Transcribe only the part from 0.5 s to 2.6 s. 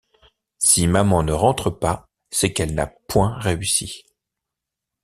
Si maman ne rentre pas, c’est